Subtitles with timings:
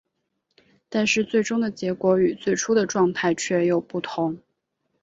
[0.89, 4.39] 但是最终的结果与最初的状态却又不同。